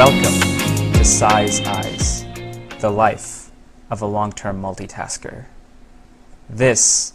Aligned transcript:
Welcome 0.00 0.40
to 0.94 1.04
Size 1.04 1.60
Eyes, 1.60 2.24
the 2.78 2.88
life 2.88 3.50
of 3.90 4.00
a 4.00 4.06
long 4.06 4.32
term 4.32 4.62
multitasker. 4.62 5.44
This 6.48 7.12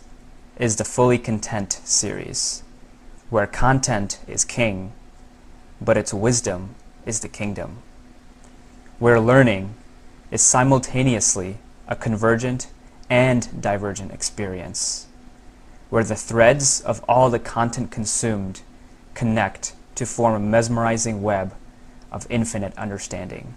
is 0.59 0.75
the 0.75 0.85
Fully 0.85 1.17
Content 1.17 1.73
series, 1.83 2.61
where 3.31 3.47
content 3.47 4.19
is 4.27 4.45
king, 4.45 4.93
but 5.81 5.97
its 5.97 6.13
wisdom 6.13 6.75
is 7.07 7.21
the 7.21 7.27
kingdom. 7.27 7.81
Where 8.99 9.19
learning 9.19 9.73
is 10.29 10.43
simultaneously 10.43 11.57
a 11.87 11.95
convergent 11.95 12.67
and 13.09 13.63
divergent 13.63 14.11
experience. 14.11 15.07
Where 15.89 16.03
the 16.03 16.15
threads 16.15 16.81
of 16.81 17.03
all 17.09 17.31
the 17.31 17.39
content 17.39 17.89
consumed 17.89 18.61
connect 19.15 19.73
to 19.95 20.05
form 20.05 20.35
a 20.35 20.39
mesmerizing 20.39 21.23
web 21.23 21.55
of 22.11 22.27
infinite 22.29 22.77
understanding. 22.77 23.55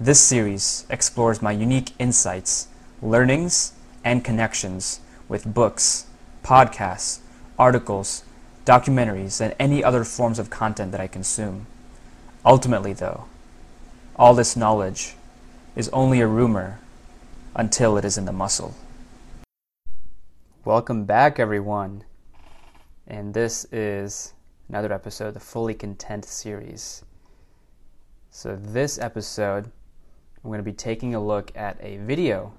This 0.00 0.20
series 0.20 0.86
explores 0.90 1.40
my 1.40 1.52
unique 1.52 1.92
insights, 1.98 2.68
learnings, 3.00 3.72
and 4.04 4.24
connections 4.24 5.00
with 5.28 5.52
books, 5.52 6.06
podcasts, 6.42 7.20
articles, 7.58 8.24
documentaries, 8.64 9.40
and 9.40 9.54
any 9.58 9.84
other 9.84 10.04
forms 10.04 10.38
of 10.38 10.50
content 10.50 10.92
that 10.92 11.00
I 11.00 11.06
consume. 11.06 11.66
Ultimately, 12.44 12.92
though, 12.92 13.24
all 14.16 14.34
this 14.34 14.56
knowledge 14.56 15.14
is 15.76 15.88
only 15.90 16.20
a 16.20 16.26
rumor 16.26 16.80
until 17.54 17.96
it 17.96 18.04
is 18.04 18.18
in 18.18 18.24
the 18.24 18.32
muscle. 18.32 18.74
Welcome 20.64 21.04
back, 21.04 21.38
everyone. 21.38 22.04
And 23.06 23.34
this 23.34 23.66
is 23.70 24.32
another 24.68 24.92
episode 24.92 25.28
of 25.28 25.34
the 25.34 25.40
Fully 25.40 25.74
Content 25.74 26.24
series. 26.24 27.04
So, 28.36 28.56
this 28.60 28.98
episode, 28.98 29.66
I'm 29.66 30.50
going 30.50 30.58
to 30.58 30.64
be 30.64 30.72
taking 30.72 31.14
a 31.14 31.24
look 31.24 31.52
at 31.54 31.78
a 31.80 31.98
video 31.98 32.52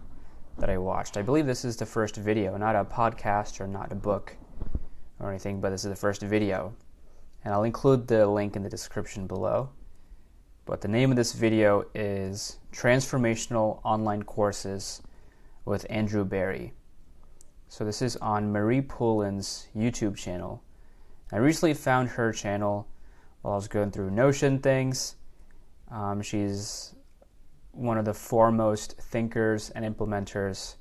that 0.57 0.69
I 0.69 0.77
watched. 0.77 1.17
I 1.17 1.21
believe 1.21 1.45
this 1.45 1.65
is 1.65 1.75
the 1.75 1.85
first 1.85 2.15
video, 2.15 2.55
not 2.55 2.77
a 2.77 2.85
podcast 2.85 3.59
or 3.59 3.67
not 3.67 3.91
a 3.91 3.95
book 3.95 4.37
or 5.19 5.29
anything, 5.29 5.59
but 5.59 5.71
this 5.71 5.83
is 5.83 5.89
the 5.89 5.95
first 5.97 6.21
video. 6.21 6.73
And 7.43 7.53
I'll 7.53 7.65
include 7.65 8.07
the 8.07 8.25
link 8.25 8.55
in 8.55 8.63
the 8.63 8.69
description 8.69 9.27
below. 9.27 9.69
But 10.65 10.79
the 10.79 10.87
name 10.87 11.11
of 11.11 11.17
this 11.17 11.33
video 11.33 11.83
is 11.93 12.57
Transformational 12.71 13.81
Online 13.83 14.23
Courses 14.23 15.01
with 15.65 15.85
Andrew 15.89 16.23
Barry. 16.23 16.71
So, 17.67 17.83
this 17.83 18.01
is 18.01 18.15
on 18.17 18.49
Marie 18.49 18.81
Poulin's 18.81 19.67
YouTube 19.75 20.15
channel. 20.15 20.63
I 21.33 21.37
recently 21.37 21.73
found 21.73 22.07
her 22.11 22.31
channel 22.31 22.87
while 23.41 23.55
I 23.55 23.57
was 23.57 23.67
going 23.67 23.91
through 23.91 24.11
Notion 24.11 24.59
things 24.59 25.17
um, 25.91 26.22
she's 26.22 26.95
one 27.72 27.97
of 27.97 28.05
the 28.05 28.14
foremost 28.14 28.95
thinkers 29.00 29.69
and 29.72 29.86
implementers 29.86 30.75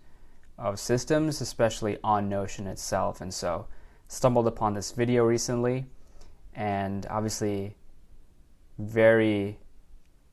of 0.58 0.78
systems, 0.78 1.40
especially 1.40 1.98
on 2.04 2.28
Notion 2.28 2.66
itself. 2.66 3.20
And 3.20 3.32
so, 3.32 3.66
stumbled 4.08 4.46
upon 4.46 4.74
this 4.74 4.92
video 4.92 5.24
recently, 5.24 5.86
and 6.54 7.06
obviously, 7.10 7.76
very 8.78 9.58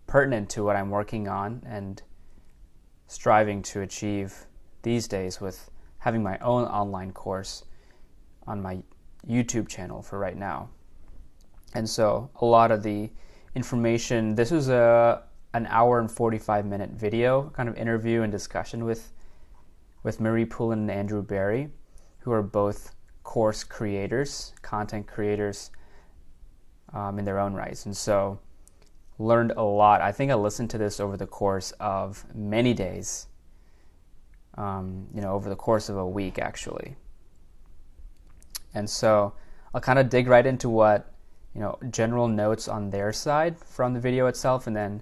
pertinent 0.07 0.49
to 0.51 0.63
what 0.63 0.75
I'm 0.75 0.89
working 0.89 1.27
on 1.27 1.63
and 1.65 2.01
striving 3.07 3.61
to 3.63 3.81
achieve 3.81 4.45
these 4.83 5.07
days 5.07 5.41
with 5.41 5.69
having 5.99 6.23
my 6.23 6.37
own 6.39 6.63
online 6.65 7.11
course 7.11 7.65
on 8.47 8.61
my 8.61 8.81
YouTube 9.27 9.67
channel 9.67 10.01
for 10.01 10.17
right 10.17 10.37
now. 10.37 10.69
And 11.73 11.89
so, 11.89 12.29
a 12.41 12.45
lot 12.45 12.71
of 12.71 12.83
the 12.83 13.09
information. 13.55 14.35
This 14.35 14.51
was 14.51 14.69
a 14.69 15.23
an 15.53 15.67
hour 15.67 15.99
and 15.99 16.09
45 16.09 16.65
minute 16.65 16.91
video 16.91 17.49
kind 17.49 17.67
of 17.67 17.75
interview 17.75 18.21
and 18.21 18.31
discussion 18.31 18.85
with 18.85 19.11
with 20.03 20.19
Marie 20.19 20.45
Poulin 20.45 20.79
and 20.79 20.91
Andrew 20.91 21.21
Barry, 21.21 21.69
who 22.19 22.31
are 22.31 22.41
both 22.41 22.95
course 23.23 23.63
creators, 23.63 24.53
content 24.61 25.07
creators 25.07 25.69
um, 26.93 27.19
in 27.19 27.25
their 27.25 27.39
own 27.39 27.53
rights. 27.53 27.85
And 27.85 27.95
so 27.95 28.39
learned 29.19 29.51
a 29.51 29.63
lot. 29.63 30.01
I 30.01 30.11
think 30.11 30.31
I 30.31 30.35
listened 30.35 30.69
to 30.71 30.77
this 30.77 30.99
over 30.99 31.17
the 31.17 31.27
course 31.27 31.71
of 31.79 32.25
many 32.33 32.73
days, 32.73 33.27
um, 34.57 35.07
you 35.13 35.21
know, 35.21 35.33
over 35.33 35.49
the 35.49 35.55
course 35.55 35.89
of 35.89 35.97
a 35.97 36.07
week 36.07 36.39
actually. 36.39 36.95
And 38.73 38.89
so 38.89 39.33
I'll 39.73 39.81
kind 39.81 39.99
of 39.99 40.09
dig 40.09 40.27
right 40.27 40.45
into 40.45 40.69
what 40.69 41.13
you 41.53 41.61
know 41.61 41.77
general 41.89 42.27
notes 42.27 42.67
on 42.67 42.89
their 42.89 43.11
side 43.11 43.57
from 43.57 43.93
the 43.93 43.99
video 43.99 44.27
itself, 44.27 44.67
and 44.67 44.75
then 44.75 45.01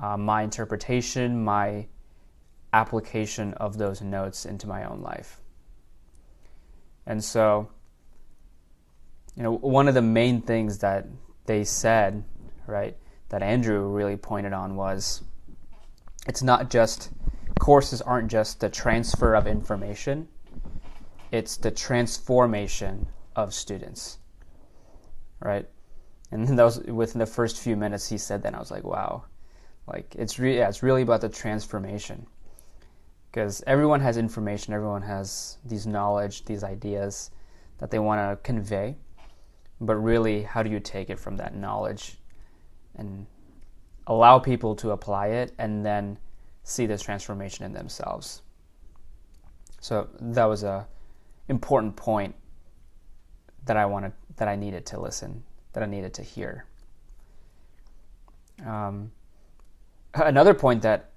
uh, 0.00 0.16
my 0.16 0.42
interpretation, 0.42 1.42
my 1.42 1.86
application 2.72 3.52
of 3.54 3.76
those 3.76 4.00
notes 4.00 4.46
into 4.46 4.66
my 4.66 4.84
own 4.84 5.02
life. 5.02 5.40
And 7.06 7.22
so, 7.22 7.68
you 9.36 9.42
know, 9.42 9.52
one 9.52 9.88
of 9.88 9.94
the 9.94 10.02
main 10.02 10.40
things 10.40 10.78
that 10.78 11.06
they 11.46 11.64
said, 11.64 12.24
right, 12.66 12.96
that 13.28 13.42
Andrew 13.42 13.88
really 13.88 14.16
pointed 14.16 14.52
on 14.52 14.76
was 14.76 15.22
it's 16.26 16.42
not 16.42 16.70
just 16.70 17.10
courses 17.58 18.00
aren't 18.00 18.30
just 18.30 18.60
the 18.60 18.68
transfer 18.68 19.34
of 19.34 19.46
information, 19.46 20.28
it's 21.30 21.56
the 21.56 21.70
transformation 21.70 23.06
of 23.36 23.52
students 23.52 24.18
right? 25.44 25.68
And 26.30 26.48
that 26.58 26.64
was 26.64 26.80
within 26.80 27.18
the 27.18 27.26
first 27.26 27.58
few 27.58 27.76
minutes 27.76 28.08
he 28.08 28.18
said 28.18 28.42
that, 28.42 28.48
and 28.48 28.56
I 28.56 28.58
was 28.58 28.70
like, 28.70 28.84
wow, 28.84 29.24
like 29.86 30.14
it's 30.18 30.38
really 30.38 30.58
yeah, 30.58 30.68
it's 30.68 30.82
really 30.82 31.02
about 31.02 31.20
the 31.20 31.28
transformation 31.28 32.26
because 33.30 33.62
everyone 33.66 34.00
has 34.00 34.18
information, 34.18 34.74
everyone 34.74 35.02
has 35.02 35.58
these 35.64 35.86
knowledge, 35.86 36.44
these 36.44 36.62
ideas 36.62 37.30
that 37.78 37.90
they 37.90 37.98
want 37.98 38.20
to 38.20 38.42
convey, 38.42 38.94
but 39.80 39.96
really, 39.96 40.42
how 40.42 40.62
do 40.62 40.70
you 40.70 40.78
take 40.78 41.10
it 41.10 41.18
from 41.18 41.36
that 41.38 41.54
knowledge 41.56 42.18
and 42.96 43.26
allow 44.06 44.38
people 44.38 44.76
to 44.76 44.90
apply 44.90 45.28
it 45.28 45.52
and 45.58 45.84
then 45.84 46.18
see 46.62 46.86
this 46.86 47.02
transformation 47.02 47.64
in 47.64 47.72
themselves? 47.72 48.42
So 49.80 50.08
that 50.20 50.44
was 50.44 50.62
a 50.62 50.86
important 51.48 51.96
point 51.96 52.34
that 53.64 53.76
I 53.76 53.86
wanted 53.86 54.12
that 54.36 54.48
I 54.48 54.56
needed 54.56 54.86
to 54.86 55.00
listen, 55.00 55.42
that 55.72 55.82
I 55.82 55.86
needed 55.86 56.14
to 56.14 56.22
hear. 56.22 56.66
Um, 58.64 59.12
another 60.14 60.54
point 60.54 60.82
that 60.82 61.10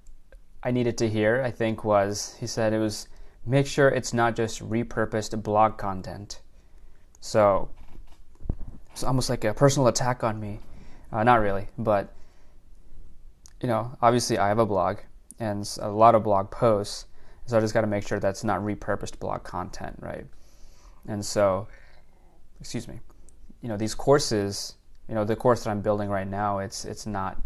I 0.64 0.72
needed 0.72 0.98
to 1.00 1.10
hear, 1.10 1.42
I 1.44 1.52
think, 1.52 1.84
was 1.84 2.36
he 2.40 2.48
said 2.48 2.74
it 2.74 2.80
was 2.80 3.08
make 3.46 3.68
sure 3.68 3.90
it's 3.90 4.14
not 4.14 4.36
just 4.36 4.68
repurposed 4.68 5.42
blog 5.44 5.78
content. 5.78 6.42
So 7.22 7.70
it's 8.92 9.04
almost 9.04 9.30
like 9.30 9.44
a 9.44 9.54
personal 9.54 9.88
attack 9.88 10.24
on 10.24 10.40
me. 10.40 10.60
Uh, 11.12 11.24
not 11.24 11.40
really, 11.40 11.68
but 11.78 12.14
you 13.62 13.68
know, 13.68 13.96
obviously 14.02 14.38
I 14.38 14.48
have 14.48 14.60
a 14.60 14.66
blog 14.66 14.98
and 15.40 15.70
a 15.82 15.90
lot 15.90 16.16
of 16.16 16.24
blog 16.24 16.50
posts, 16.50 17.06
so 17.46 17.58
I 17.58 17.62
just 17.62 17.74
got 17.74 17.82
to 17.82 17.88
make 17.88 18.08
sure 18.08 18.20
that's 18.20 18.44
not 18.44 18.62
repurposed 18.62 19.20
blog 19.20 19.44
content, 19.44 19.98
right? 20.00 20.26
And 21.08 21.24
so 21.24 21.68
excuse 22.60 22.88
me, 22.88 23.00
you 23.62 23.70
know, 23.70 23.78
these 23.78 23.96
courses, 23.96 24.76
you 25.08 25.16
know, 25.16 25.24
the 25.24 25.36
course 25.36 25.64
that 25.64 25.70
I'm 25.70 25.82
building 25.82 26.10
right 26.10 26.28
now, 26.28 26.60
it's 26.60 26.86
it's 26.86 27.06
not 27.06 27.42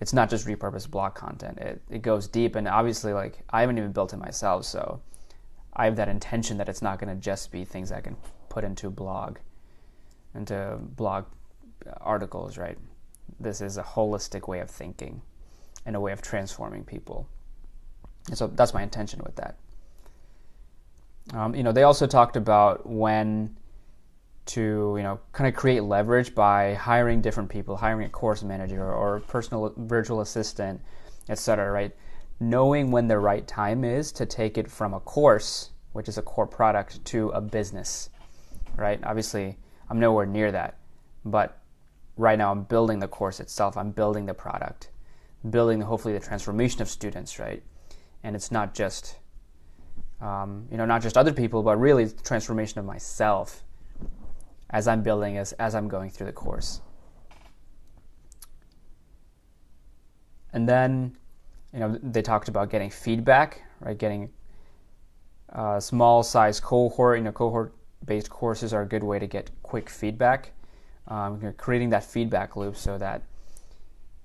it's 0.00 0.12
not 0.12 0.28
just 0.28 0.46
repurposed 0.46 0.90
blog 0.90 1.14
content. 1.14 1.58
It 1.58 1.82
it 1.90 2.02
goes 2.02 2.28
deep, 2.28 2.56
and 2.56 2.68
obviously, 2.68 3.12
like 3.12 3.42
I 3.50 3.60
haven't 3.60 3.78
even 3.78 3.92
built 3.92 4.12
it 4.12 4.18
myself, 4.18 4.64
so 4.64 5.00
I 5.74 5.86
have 5.86 5.96
that 5.96 6.08
intention 6.08 6.58
that 6.58 6.68
it's 6.68 6.82
not 6.82 6.98
going 6.98 7.14
to 7.14 7.20
just 7.20 7.50
be 7.50 7.64
things 7.64 7.90
I 7.92 8.00
can 8.00 8.16
put 8.48 8.64
into 8.64 8.90
blog, 8.90 9.38
into 10.34 10.78
blog 10.96 11.24
articles, 12.00 12.58
right? 12.58 12.78
This 13.40 13.60
is 13.60 13.78
a 13.78 13.82
holistic 13.82 14.48
way 14.48 14.60
of 14.60 14.70
thinking, 14.70 15.22
and 15.86 15.96
a 15.96 16.00
way 16.00 16.12
of 16.12 16.22
transforming 16.22 16.84
people, 16.84 17.28
and 18.28 18.36
so 18.36 18.46
that's 18.48 18.74
my 18.74 18.82
intention 18.82 19.20
with 19.24 19.36
that. 19.36 19.58
Um, 21.32 21.54
you 21.54 21.62
know, 21.62 21.72
they 21.72 21.84
also 21.84 22.06
talked 22.06 22.36
about 22.36 22.86
when 22.86 23.56
to 24.46 24.94
you 24.96 25.02
know 25.02 25.18
kind 25.32 25.48
of 25.48 25.54
create 25.54 25.82
leverage 25.82 26.34
by 26.34 26.74
hiring 26.74 27.20
different 27.20 27.48
people, 27.48 27.76
hiring 27.76 28.06
a 28.06 28.10
course 28.10 28.42
manager 28.42 28.92
or 28.92 29.20
personal 29.20 29.72
virtual 29.76 30.20
assistant, 30.20 30.80
etc. 31.28 31.70
Right, 31.70 31.92
knowing 32.40 32.90
when 32.90 33.08
the 33.08 33.18
right 33.18 33.46
time 33.46 33.84
is 33.84 34.12
to 34.12 34.26
take 34.26 34.58
it 34.58 34.70
from 34.70 34.94
a 34.94 35.00
course, 35.00 35.70
which 35.92 36.08
is 36.08 36.18
a 36.18 36.22
core 36.22 36.46
product, 36.46 37.04
to 37.06 37.30
a 37.30 37.40
business. 37.40 38.10
Right, 38.76 39.00
obviously 39.04 39.56
I'm 39.88 40.00
nowhere 40.00 40.26
near 40.26 40.52
that, 40.52 40.78
but 41.24 41.60
right 42.16 42.38
now 42.38 42.50
I'm 42.50 42.64
building 42.64 42.98
the 42.98 43.08
course 43.08 43.40
itself. 43.40 43.76
I'm 43.76 43.92
building 43.92 44.26
the 44.26 44.34
product, 44.34 44.90
building 45.48 45.80
hopefully 45.80 46.14
the 46.14 46.20
transformation 46.20 46.82
of 46.82 46.88
students. 46.88 47.38
Right, 47.38 47.62
and 48.22 48.36
it's 48.36 48.50
not 48.50 48.74
just 48.74 49.16
um, 50.20 50.66
you 50.70 50.76
know 50.76 50.84
not 50.84 51.00
just 51.00 51.16
other 51.16 51.32
people, 51.32 51.62
but 51.62 51.78
really 51.78 52.04
the 52.04 52.22
transformation 52.22 52.78
of 52.78 52.84
myself 52.84 53.62
as 54.74 54.86
I'm 54.86 55.02
building 55.02 55.38
as, 55.38 55.52
as 55.54 55.74
I'm 55.74 55.88
going 55.88 56.10
through 56.10 56.26
the 56.26 56.32
course. 56.32 56.82
and 60.54 60.68
then, 60.68 61.14
you 61.72 61.80
know, 61.80 61.98
they 62.02 62.22
talked 62.22 62.48
about 62.48 62.70
getting 62.70 62.88
feedback, 62.88 63.60
right? 63.80 63.98
Getting 63.98 64.30
a 65.50 65.80
small 65.80 66.22
size 66.22 66.60
cohort, 66.60 67.18
you 67.18 67.24
know, 67.24 67.32
cohort 67.32 67.74
based 68.04 68.30
courses 68.30 68.72
are 68.72 68.82
a 68.82 68.86
good 68.86 69.02
way 69.02 69.18
to 69.18 69.26
get 69.26 69.50
quick 69.62 69.90
feedback. 69.90 70.52
Um, 71.08 71.40
you're 71.42 71.52
creating 71.52 71.90
that 71.90 72.04
feedback 72.04 72.56
loop 72.56 72.76
so 72.76 72.96
that, 72.98 73.22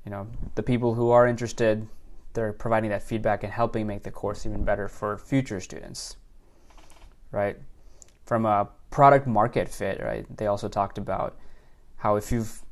you 0.06 0.12
know, 0.12 0.28
the 0.54 0.63
people 0.63 0.94
who 0.94 1.10
are 1.10 1.28
interested, 1.28 1.88
they're 2.34 2.54
providing 2.54 2.92
that 2.92 3.02
feedback 3.02 3.44
and 3.44 3.52
helping 3.52 3.88
make 3.88 4.04
the 4.04 4.12
course 4.12 4.45
even 4.45 4.63
better 4.63 4.88
for 4.88 5.18
future 5.18 5.60
students, 5.60 6.18
right? 7.31 7.57
From 8.25 8.45
a 8.45 8.69
product 8.90 9.28
market 9.28 9.70
fit, 9.70 10.02
right? 10.02 10.26
They 10.38 10.48
also 10.48 10.68
talked 10.68 10.98
about 10.98 11.38
how 11.98 12.16
if 12.16 12.32
you've 12.32 12.64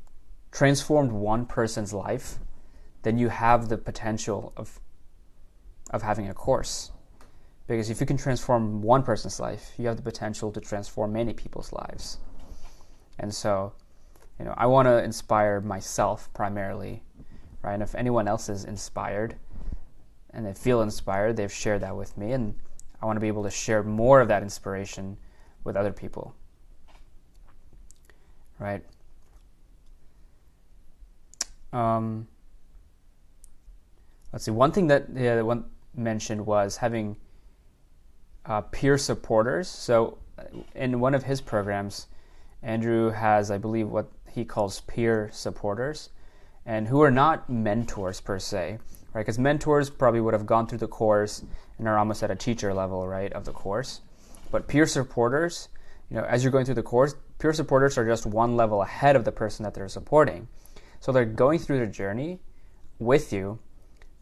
transformed 0.50 1.12
one 1.12 1.46
person's 1.46 1.92
life, 1.92 2.38
then 3.02 3.18
you 3.18 3.28
have 3.28 3.68
the 3.68 3.78
potential 3.78 4.52
of 4.56 4.80
of 5.90 6.02
having 6.02 6.28
a 6.28 6.34
course. 6.34 6.92
Because 7.66 7.90
if 7.90 8.00
you 8.00 8.06
can 8.06 8.16
transform 8.16 8.82
one 8.82 9.02
person's 9.02 9.40
life, 9.40 9.72
you 9.78 9.86
have 9.86 9.96
the 9.96 10.02
potential 10.02 10.50
to 10.52 10.60
transform 10.60 11.12
many 11.12 11.32
people's 11.32 11.72
lives. 11.72 12.18
And 13.18 13.34
so, 13.34 13.72
you 14.38 14.44
know, 14.44 14.54
I 14.56 14.66
want 14.66 14.86
to 14.86 15.02
inspire 15.02 15.60
myself 15.60 16.32
primarily, 16.34 17.02
right? 17.62 17.74
And 17.74 17.82
if 17.82 17.94
anyone 17.94 18.28
else 18.28 18.48
is 18.48 18.64
inspired 18.64 19.36
and 20.30 20.46
they 20.46 20.54
feel 20.54 20.82
inspired, 20.82 21.36
they've 21.36 21.52
shared 21.52 21.82
that 21.82 21.96
with 21.96 22.16
me 22.16 22.32
and 22.32 22.54
I 23.00 23.06
want 23.06 23.16
to 23.16 23.20
be 23.20 23.28
able 23.28 23.44
to 23.44 23.50
share 23.50 23.82
more 23.82 24.20
of 24.20 24.28
that 24.28 24.42
inspiration 24.42 25.16
with 25.68 25.76
other 25.76 25.92
people. 25.92 26.34
Right? 28.58 28.82
Um, 31.72 32.26
let's 34.32 34.44
see. 34.44 34.50
One 34.50 34.72
thing 34.72 34.88
that 34.88 35.06
yeah, 35.14 35.40
one 35.42 35.66
mentioned 35.94 36.44
was 36.44 36.78
having 36.78 37.16
uh, 38.46 38.62
peer 38.62 38.98
supporters. 38.98 39.68
So, 39.68 40.18
uh, 40.38 40.44
in 40.74 40.98
one 40.98 41.14
of 41.14 41.22
his 41.22 41.40
programs, 41.40 42.08
Andrew 42.62 43.10
has, 43.10 43.50
I 43.50 43.58
believe, 43.58 43.88
what 43.88 44.10
he 44.32 44.44
calls 44.44 44.80
peer 44.80 45.28
supporters, 45.32 46.10
and 46.66 46.88
who 46.88 47.02
are 47.02 47.10
not 47.10 47.48
mentors 47.48 48.20
per 48.20 48.38
se, 48.38 48.78
right? 49.12 49.20
Because 49.20 49.38
mentors 49.38 49.90
probably 49.90 50.20
would 50.20 50.34
have 50.34 50.46
gone 50.46 50.66
through 50.66 50.78
the 50.78 50.88
course 50.88 51.44
and 51.78 51.86
are 51.86 51.98
almost 51.98 52.22
at 52.22 52.30
a 52.30 52.36
teacher 52.36 52.72
level, 52.74 53.06
right, 53.06 53.32
of 53.32 53.44
the 53.44 53.52
course. 53.52 54.00
But 54.50 54.68
peer 54.68 54.86
supporters, 54.86 55.68
you 56.10 56.16
know, 56.16 56.24
as 56.24 56.42
you're 56.42 56.52
going 56.52 56.64
through 56.64 56.74
the 56.76 56.82
course, 56.82 57.14
peer 57.38 57.52
supporters 57.52 57.98
are 57.98 58.06
just 58.06 58.26
one 58.26 58.56
level 58.56 58.82
ahead 58.82 59.16
of 59.16 59.24
the 59.24 59.32
person 59.32 59.64
that 59.64 59.74
they're 59.74 59.88
supporting. 59.88 60.48
So 61.00 61.12
they're 61.12 61.24
going 61.24 61.58
through 61.58 61.80
the 61.80 61.86
journey 61.86 62.40
with 62.98 63.32
you 63.32 63.58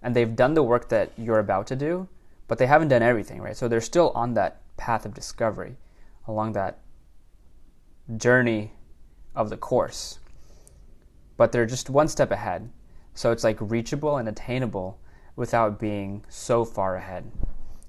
and 0.02 0.14
they've 0.14 0.36
done 0.36 0.54
the 0.54 0.62
work 0.62 0.88
that 0.90 1.12
you're 1.16 1.38
about 1.38 1.66
to 1.68 1.76
do, 1.76 2.08
but 2.48 2.58
they 2.58 2.66
haven't 2.66 2.88
done 2.88 3.02
everything, 3.02 3.40
right? 3.40 3.56
So 3.56 3.68
they're 3.68 3.80
still 3.80 4.12
on 4.14 4.34
that 4.34 4.60
path 4.76 5.06
of 5.06 5.14
discovery 5.14 5.76
along 6.28 6.52
that 6.52 6.78
journey 8.16 8.72
of 9.34 9.50
the 9.50 9.56
course. 9.56 10.18
But 11.36 11.52
they're 11.52 11.66
just 11.66 11.90
one 11.90 12.08
step 12.08 12.30
ahead. 12.30 12.70
So 13.14 13.30
it's 13.30 13.44
like 13.44 13.56
reachable 13.60 14.16
and 14.16 14.28
attainable 14.28 14.98
without 15.34 15.78
being 15.78 16.24
so 16.28 16.64
far 16.64 16.96
ahead. 16.96 17.30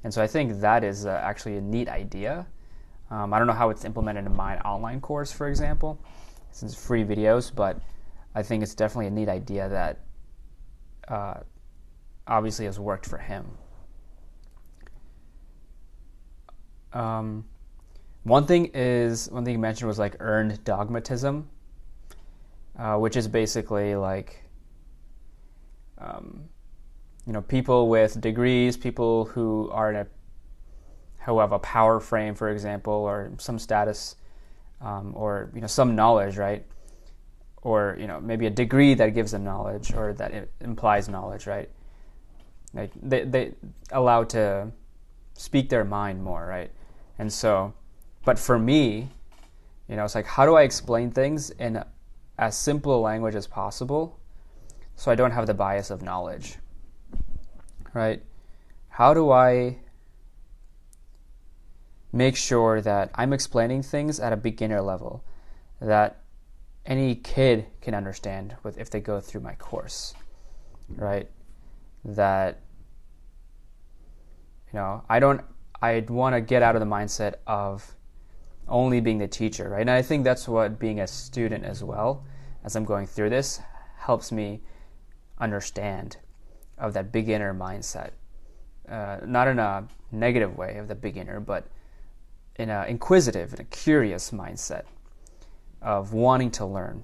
And 0.08 0.14
so 0.14 0.24
I 0.24 0.28
think 0.28 0.62
that 0.62 0.86
is 0.86 1.06
uh, 1.06 1.20
actually 1.22 1.58
a 1.58 1.62
neat 1.62 1.90
idea. 1.90 2.48
Um, 3.12 3.34
I 3.34 3.38
don't 3.40 3.46
know 3.46 3.52
how 3.52 3.72
it's 3.72 3.84
implemented 3.84 4.26
in 4.26 4.34
my 4.34 4.58
online 4.60 5.02
course, 5.02 5.34
for 5.34 5.50
example, 5.50 6.00
since 6.50 6.72
it's 6.72 6.82
free 6.82 7.04
videos, 7.04 7.54
but 7.54 7.82
I 8.34 8.42
think 8.42 8.64
it's 8.64 8.74
definitely 8.74 9.08
a 9.08 9.12
neat 9.12 9.28
idea 9.28 9.68
that 9.68 10.00
uh, 11.10 11.42
obviously 12.26 12.64
has 12.68 12.80
worked 12.80 13.06
for 13.06 13.18
him. 13.18 13.48
Um, 16.94 17.44
one 18.24 18.46
thing 18.46 18.72
is 18.74 19.30
one 19.30 19.44
thing 19.44 19.56
you 19.56 19.60
mentioned 19.60 19.90
was 19.90 20.00
like 20.00 20.16
earned 20.22 20.64
dogmatism, 20.64 21.50
uh, 22.80 22.96
which 22.96 23.18
is 23.18 23.28
basically 23.28 23.98
like 23.98 24.42
um, 25.98 26.48
you 27.28 27.34
know 27.34 27.42
people 27.42 27.90
with 27.90 28.20
degrees, 28.22 28.78
people 28.78 29.26
who 29.26 29.70
are 29.72 29.90
in 29.92 29.98
a 29.98 30.08
who 31.26 31.40
have 31.40 31.52
a 31.52 31.60
power 31.60 32.00
frame, 32.00 32.34
for 32.34 32.50
example, 32.50 32.94
or 32.94 33.30
some 33.38 33.60
status, 33.60 34.16
um, 34.80 35.12
or 35.14 35.52
you 35.54 35.60
know 35.60 35.68
some 35.68 35.94
knowledge, 35.94 36.38
right? 36.38 36.66
Or 37.64 37.98
you 38.00 38.08
know 38.08 38.22
maybe 38.22 38.46
a 38.48 38.50
degree 38.50 38.94
that 38.94 39.14
gives 39.14 39.34
them 39.34 39.44
knowledge 39.44 39.94
or 39.94 40.14
that 40.14 40.48
implies 40.62 41.10
knowledge, 41.10 41.48
right? 41.48 41.70
Like 42.74 42.92
they 42.96 43.26
they 43.26 43.54
allow 43.92 44.24
to 44.24 44.72
speak 45.34 45.70
their 45.70 45.84
mind 45.84 46.24
more, 46.24 46.48
right? 46.48 46.72
And 47.20 47.32
so, 47.32 47.74
but 48.24 48.40
for 48.40 48.58
me, 48.58 49.10
you 49.90 49.98
know, 49.98 50.06
it's 50.06 50.16
like 50.16 50.26
how 50.26 50.46
do 50.46 50.56
I 50.56 50.62
explain 50.62 51.12
things 51.12 51.50
in 51.50 51.84
as 52.40 52.58
simple 52.58 52.96
a 52.96 53.02
language 53.02 53.36
as 53.36 53.48
possible, 53.48 54.18
so 54.96 55.12
I 55.12 55.16
don't 55.16 55.32
have 55.32 55.46
the 55.46 55.54
bias 55.54 55.90
of 55.90 56.02
knowledge, 56.02 56.58
right? 57.98 58.22
How 58.90 59.14
do 59.14 59.32
I 59.32 59.78
make 62.14 62.36
sure 62.36 62.80
that 62.82 63.10
I'm 63.16 63.34
explaining 63.34 63.82
things 63.82 64.20
at 64.20 64.32
a 64.32 64.38
beginner 64.38 64.82
level 64.82 65.24
that 65.82 66.22
any 66.86 67.16
kid 67.16 67.66
can 67.82 67.94
understand 67.96 68.56
with 68.64 68.78
if 68.78 68.90
they 68.90 69.00
go 69.00 69.20
through 69.20 69.42
my 69.42 69.56
course, 69.56 70.14
right? 70.96 71.30
That 72.06 72.62
you 74.72 74.80
know, 74.80 75.04
I 75.10 75.20
don't 75.20 75.42
I'd 75.82 76.10
want 76.10 76.36
to 76.36 76.42
get 76.42 76.62
out 76.62 76.76
of 76.76 76.80
the 76.80 76.88
mindset 76.88 77.36
of 77.48 77.96
only 78.68 79.00
being 79.00 79.18
the 79.18 79.28
teacher, 79.28 79.70
right? 79.70 79.82
And 79.82 79.90
I 79.90 80.02
think 80.02 80.24
that's 80.24 80.48
what 80.48 80.80
being 80.80 81.00
a 81.00 81.08
student 81.08 81.64
as 81.66 81.84
well, 81.84 82.26
as 82.64 82.76
I'm 82.76 82.86
going 82.86 83.08
through 83.08 83.30
this, 83.32 83.60
helps 83.98 84.32
me 84.32 84.62
understand 85.40 86.18
of 86.78 86.94
that 86.94 87.12
beginner 87.12 87.54
mindset. 87.54 88.12
Uh, 88.90 89.18
not 89.26 89.48
in 89.48 89.60
a 89.60 89.88
negative 90.12 90.58
way 90.58 90.78
of 90.78 90.88
the 90.88 90.96
beginner, 90.96 91.40
but 91.40 91.68
in 92.56 92.70
an 92.70 92.88
inquisitive 92.88 93.52
and 93.52 93.60
a 93.60 93.66
curious 93.66 94.32
mindset 94.32 94.84
of 95.82 96.14
wanting 96.14 96.52
to 96.52 96.66
learn. 96.66 97.04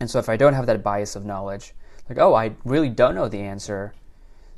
And 0.00 0.10
so 0.10 0.18
if 0.18 0.28
I 0.28 0.36
don't 0.36 0.54
have 0.54 0.66
that 0.66 0.82
bias 0.82 1.16
of 1.16 1.24
knowledge, 1.24 1.74
like, 2.08 2.18
oh, 2.18 2.34
I 2.34 2.52
really 2.64 2.88
don't 2.88 3.14
know 3.14 3.28
the 3.28 3.40
answer 3.40 3.92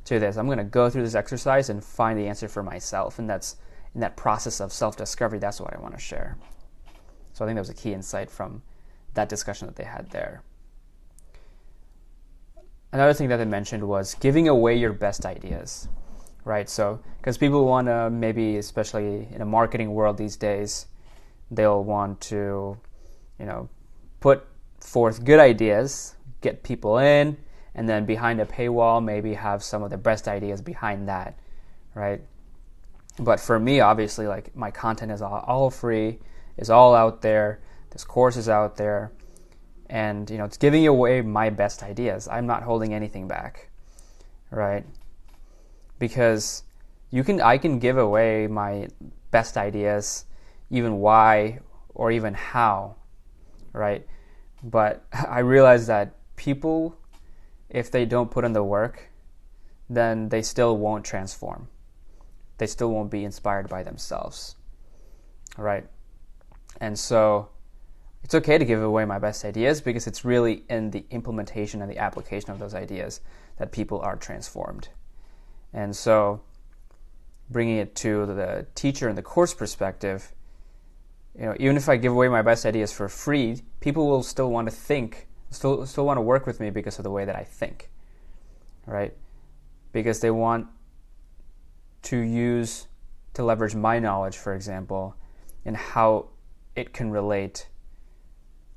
to 0.04 0.18
this. 0.18 0.36
I'm 0.36 0.46
going 0.46 0.58
to 0.58 0.64
go 0.64 0.88
through 0.88 1.02
this 1.02 1.14
exercise 1.14 1.68
and 1.70 1.84
find 1.84 2.18
the 2.18 2.28
answer 2.28 2.48
for 2.48 2.62
myself. 2.62 3.18
And 3.18 3.28
that's 3.28 3.56
in 3.94 4.00
that 4.00 4.16
process 4.16 4.60
of 4.60 4.72
self 4.72 4.96
discovery, 4.96 5.38
that's 5.38 5.60
what 5.60 5.74
I 5.74 5.80
want 5.80 5.94
to 5.94 6.00
share. 6.00 6.36
So 7.32 7.44
I 7.44 7.48
think 7.48 7.56
that 7.56 7.62
was 7.62 7.70
a 7.70 7.74
key 7.74 7.92
insight 7.92 8.30
from 8.30 8.62
that 9.14 9.28
discussion 9.28 9.66
that 9.66 9.76
they 9.76 9.84
had 9.84 10.10
there. 10.10 10.42
Another 12.92 13.14
thing 13.14 13.28
that 13.28 13.36
they 13.36 13.44
mentioned 13.44 13.86
was 13.86 14.14
giving 14.14 14.48
away 14.48 14.76
your 14.76 14.92
best 14.92 15.24
ideas, 15.24 15.88
right? 16.44 16.68
So, 16.68 17.00
because 17.18 17.38
people 17.38 17.64
want 17.64 17.86
to 17.86 18.10
maybe, 18.10 18.56
especially 18.56 19.28
in 19.32 19.42
a 19.42 19.46
marketing 19.46 19.92
world 19.92 20.16
these 20.16 20.36
days, 20.36 20.86
they'll 21.50 21.84
want 21.84 22.20
to, 22.22 22.76
you 23.38 23.46
know, 23.46 23.68
put 24.20 24.44
forth 24.80 25.24
good 25.24 25.38
ideas, 25.38 26.16
get 26.40 26.62
people 26.62 26.98
in, 26.98 27.36
and 27.74 27.88
then 27.88 28.04
behind 28.04 28.40
a 28.40 28.46
paywall 28.46 29.02
maybe 29.02 29.34
have 29.34 29.62
some 29.62 29.82
of 29.82 29.90
the 29.90 29.96
best 29.96 30.28
ideas 30.28 30.60
behind 30.60 31.08
that 31.08 31.38
right 31.94 32.20
but 33.18 33.38
for 33.38 33.58
me 33.58 33.80
obviously 33.80 34.26
like 34.26 34.54
my 34.56 34.70
content 34.70 35.10
is 35.10 35.22
all, 35.22 35.44
all 35.46 35.70
free 35.70 36.18
is 36.56 36.70
all 36.70 36.94
out 36.94 37.22
there 37.22 37.60
this 37.90 38.04
course 38.04 38.36
is 38.36 38.48
out 38.48 38.76
there 38.76 39.12
and 39.90 40.30
you 40.30 40.38
know 40.38 40.44
it's 40.44 40.56
giving 40.56 40.86
away 40.86 41.20
my 41.20 41.50
best 41.50 41.82
ideas 41.82 42.26
i'm 42.28 42.46
not 42.46 42.62
holding 42.62 42.94
anything 42.94 43.28
back 43.28 43.68
right 44.50 44.86
because 45.98 46.62
you 47.10 47.22
can 47.22 47.40
i 47.40 47.58
can 47.58 47.78
give 47.78 47.98
away 47.98 48.46
my 48.46 48.88
best 49.30 49.58
ideas 49.58 50.24
even 50.70 50.98
why 50.98 51.58
or 51.94 52.10
even 52.10 52.32
how 52.32 52.94
right 53.74 54.06
but 54.62 55.04
i 55.28 55.40
realize 55.40 55.86
that 55.86 56.14
people 56.36 56.96
if 57.70 57.90
they 57.90 58.04
don't 58.04 58.30
put 58.30 58.44
in 58.44 58.52
the 58.52 58.64
work, 58.64 59.10
then 59.88 60.28
they 60.28 60.42
still 60.42 60.76
won't 60.76 61.04
transform. 61.04 61.68
They 62.58 62.66
still 62.66 62.90
won't 62.90 63.10
be 63.10 63.24
inspired 63.24 63.68
by 63.68 63.82
themselves. 63.82 64.56
right 65.56 65.86
And 66.80 66.98
so 66.98 67.48
it's 68.22 68.34
okay 68.34 68.58
to 68.58 68.64
give 68.64 68.82
away 68.82 69.04
my 69.04 69.18
best 69.18 69.44
ideas 69.44 69.80
because 69.80 70.06
it's 70.06 70.24
really 70.24 70.64
in 70.68 70.90
the 70.90 71.04
implementation 71.10 71.82
and 71.82 71.90
the 71.90 71.98
application 71.98 72.50
of 72.50 72.58
those 72.58 72.74
ideas 72.74 73.20
that 73.58 73.72
people 73.72 74.00
are 74.00 74.16
transformed. 74.16 74.88
And 75.72 75.94
so 75.94 76.42
bringing 77.50 77.78
it 77.78 77.94
to 77.96 78.26
the 78.26 78.66
teacher 78.74 79.08
and 79.08 79.16
the 79.16 79.22
course 79.22 79.54
perspective, 79.54 80.32
you 81.38 81.46
know, 81.46 81.54
even 81.58 81.76
if 81.76 81.88
I 81.88 81.96
give 81.96 82.12
away 82.12 82.28
my 82.28 82.42
best 82.42 82.66
ideas 82.66 82.92
for 82.92 83.08
free, 83.08 83.62
people 83.80 84.06
will 84.06 84.22
still 84.22 84.50
want 84.50 84.68
to 84.68 84.74
think 84.74 85.26
still 85.50 85.84
still 85.86 86.06
want 86.06 86.16
to 86.16 86.22
work 86.22 86.46
with 86.46 86.60
me 86.60 86.70
because 86.70 86.98
of 86.98 87.02
the 87.02 87.10
way 87.10 87.24
that 87.24 87.36
I 87.36 87.44
think, 87.44 87.90
right? 88.86 89.14
Because 89.92 90.20
they 90.20 90.30
want 90.30 90.66
to 92.02 92.16
use 92.16 92.86
to 93.34 93.44
leverage 93.44 93.74
my 93.74 93.98
knowledge, 93.98 94.36
for 94.36 94.54
example, 94.54 95.14
and 95.64 95.76
how 95.76 96.28
it 96.74 96.92
can 96.92 97.10
relate, 97.10 97.68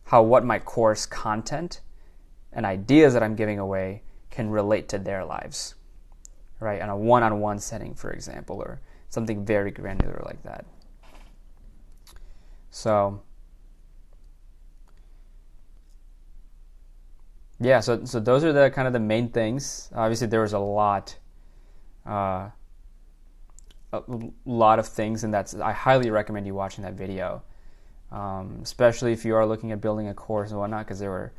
how 0.06 0.22
what 0.22 0.46
my 0.46 0.60
course 0.60 1.06
content 1.06 1.82
and 2.52 2.66
ideas 2.66 3.14
that 3.14 3.24
I'm 3.24 3.36
giving 3.36 3.60
away 3.60 4.04
can 4.30 4.50
relate 4.50 4.90
to 4.90 5.00
their 5.00 5.24
lives, 5.24 5.76
right? 6.60 6.82
In 6.82 6.90
a 6.90 6.98
one 6.98 7.24
on 7.24 7.40
one 7.40 7.60
setting, 7.60 7.94
for 7.96 8.12
example, 8.12 8.58
or 8.58 8.82
something 9.10 9.46
very 9.46 9.72
granular 9.72 10.22
like 10.26 10.42
that. 10.44 10.66
So, 12.72 13.22
yeah, 17.60 17.80
so 17.80 18.04
so 18.06 18.20
those 18.20 18.44
are 18.44 18.52
the 18.52 18.72
kind 18.72 18.88
of 18.88 18.94
the 18.94 19.00
main 19.00 19.30
things. 19.30 19.90
Obviously, 19.94 20.28
there 20.28 20.42
was 20.42 20.54
a 20.54 20.60
lot, 20.60 21.16
uh, 22.08 22.50
a 23.94 24.02
lot 24.46 24.80
of 24.80 24.88
things, 24.88 25.24
and 25.24 25.32
that's 25.32 25.54
I 25.54 25.72
highly 25.72 26.10
recommend 26.10 26.48
you 26.48 26.56
watching 26.56 26.84
that 26.84 26.96
video, 26.96 27.44
um, 28.14 28.60
especially 28.62 29.12
if 29.12 29.26
you 29.26 29.36
are 29.36 29.46
looking 29.46 29.72
at 29.72 29.82
building 29.82 30.08
a 30.08 30.14
course 30.14 30.52
and 30.52 30.60
whatnot, 30.60 30.86
because 30.86 31.00
there 31.00 31.10
were 31.10 31.34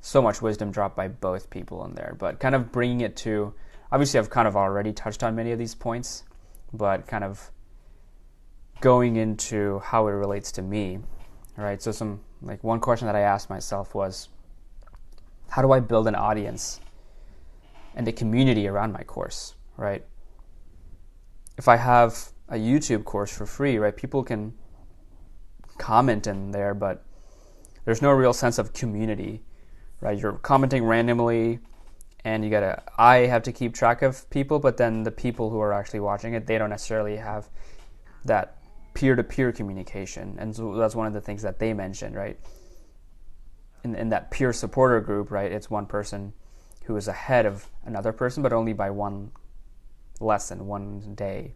so 0.00 0.22
much 0.22 0.40
wisdom 0.40 0.70
dropped 0.70 0.94
by 0.94 1.08
both 1.08 1.50
people 1.50 1.84
in 1.86 1.94
there. 1.94 2.14
But 2.18 2.38
kind 2.38 2.54
of 2.54 2.70
bringing 2.70 3.00
it 3.00 3.16
to, 3.18 3.54
obviously, 3.90 4.20
I've 4.20 4.30
kind 4.30 4.46
of 4.46 4.54
already 4.54 4.92
touched 4.92 5.22
on 5.22 5.34
many 5.34 5.50
of 5.50 5.58
these 5.58 5.74
points, 5.74 6.24
but 6.72 7.06
kind 7.06 7.24
of 7.24 7.50
going 8.80 9.16
into 9.16 9.78
how 9.80 10.06
it 10.06 10.12
relates 10.12 10.52
to 10.52 10.62
me, 10.62 11.00
right? 11.56 11.82
So 11.82 11.90
some 11.90 12.20
like 12.42 12.62
one 12.62 12.80
question 12.80 13.06
that 13.06 13.16
I 13.16 13.20
asked 13.20 13.50
myself 13.50 13.94
was, 13.94 14.28
how 15.48 15.62
do 15.62 15.72
I 15.72 15.80
build 15.80 16.06
an 16.06 16.14
audience 16.14 16.80
and 17.94 18.06
a 18.06 18.12
community 18.12 18.68
around 18.68 18.92
my 18.92 19.02
course, 19.02 19.54
right? 19.76 20.04
If 21.58 21.66
I 21.66 21.76
have 21.76 22.30
a 22.48 22.56
YouTube 22.56 23.04
course 23.04 23.36
for 23.36 23.46
free, 23.46 23.78
right, 23.78 23.94
people 23.94 24.22
can 24.22 24.54
comment 25.80 26.26
in 26.26 26.52
there, 26.52 26.74
but 26.74 27.02
there's 27.84 28.02
no 28.02 28.10
real 28.12 28.32
sense 28.32 28.58
of 28.58 28.72
community, 28.72 29.42
right? 30.00 30.16
You're 30.18 30.34
commenting 30.34 30.84
randomly, 30.84 31.58
and 32.24 32.44
you 32.44 32.50
gotta. 32.50 32.82
I 32.98 33.26
have 33.26 33.42
to 33.44 33.52
keep 33.52 33.74
track 33.74 34.02
of 34.02 34.28
people, 34.30 34.58
but 34.60 34.76
then 34.76 35.02
the 35.02 35.10
people 35.10 35.50
who 35.50 35.58
are 35.58 35.72
actually 35.72 36.00
watching 36.00 36.34
it, 36.34 36.46
they 36.46 36.58
don't 36.58 36.70
necessarily 36.70 37.16
have 37.16 37.48
that 38.26 38.58
peer-to-peer 38.92 39.52
communication, 39.52 40.36
and 40.38 40.54
so 40.54 40.74
that's 40.74 40.94
one 40.94 41.06
of 41.06 41.14
the 41.14 41.20
things 41.20 41.42
that 41.42 41.58
they 41.58 41.72
mentioned, 41.72 42.14
right? 42.14 42.38
In, 43.82 43.94
in 43.94 44.10
that 44.10 44.30
peer 44.30 44.52
supporter 44.52 45.00
group, 45.00 45.30
right? 45.30 45.50
It's 45.50 45.70
one 45.70 45.86
person 45.86 46.34
who 46.84 46.96
is 46.96 47.08
ahead 47.08 47.46
of 47.46 47.66
another 47.86 48.12
person, 48.12 48.42
but 48.42 48.52
only 48.52 48.74
by 48.74 48.90
one 48.90 49.30
lesson, 50.20 50.66
one 50.66 51.14
day. 51.14 51.54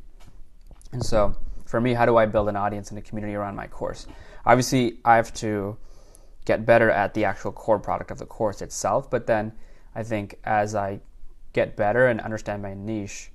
And 0.92 1.04
so, 1.04 1.36
for 1.74 1.80
me, 1.80 1.92
how 1.92 2.06
do 2.06 2.16
I 2.16 2.24
build 2.24 2.48
an 2.48 2.54
audience 2.54 2.90
and 2.90 2.98
a 3.00 3.02
community 3.02 3.34
around 3.34 3.56
my 3.56 3.66
course? 3.66 4.06
Obviously, 4.46 5.00
I 5.04 5.16
have 5.16 5.34
to 5.34 5.76
get 6.44 6.64
better 6.64 6.88
at 6.88 7.14
the 7.14 7.24
actual 7.24 7.50
core 7.50 7.80
product 7.80 8.12
of 8.12 8.18
the 8.18 8.26
course 8.26 8.62
itself, 8.62 9.10
but 9.10 9.26
then 9.26 9.52
I 9.92 10.04
think 10.04 10.38
as 10.44 10.76
I 10.76 11.00
get 11.52 11.74
better 11.74 12.06
and 12.06 12.20
understand 12.20 12.62
my 12.62 12.74
niche, 12.74 13.32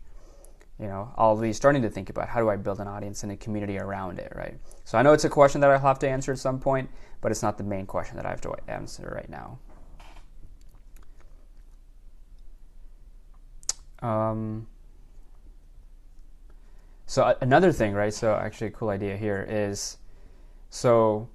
you 0.79 0.87
know, 0.87 1.11
I'll 1.17 1.35
be 1.35 1.51
starting 1.51 1.81
to 1.81 1.89
think 1.89 2.09
about 2.09 2.29
how 2.29 2.39
do 2.39 2.49
I 2.49 2.55
build 2.55 2.79
an 2.79 2.87
audience 2.87 3.23
and 3.23 3.31
a 3.33 3.35
community 3.35 3.77
around 3.77 4.19
it, 4.19 4.31
right? 4.33 4.57
So 4.85 4.97
I 4.97 5.01
know 5.01 5.11
it's 5.11 5.25
a 5.25 5.29
question 5.29 5.59
that 5.59 5.69
I'll 5.69 5.77
have 5.77 5.99
to 5.99 6.09
answer 6.09 6.31
at 6.31 6.39
some 6.39 6.61
point, 6.61 6.89
but 7.19 7.33
it's 7.33 7.43
not 7.43 7.57
the 7.57 7.65
main 7.65 7.85
question 7.85 8.15
that 8.15 8.25
I 8.25 8.29
have 8.29 8.39
to 8.39 8.55
answer 8.69 9.11
right 9.13 9.29
now. 9.29 9.59
Um, 14.01 14.65
so 17.09 17.35
another 17.41 17.71
thing, 17.71 17.93
right? 17.93 18.13
So 18.13 18.35
actually, 18.35 18.67
a 18.67 18.69
cool 18.69 18.89
idea 18.89 19.17
here 19.17 19.43
is, 19.49 19.97
so, 20.69 21.27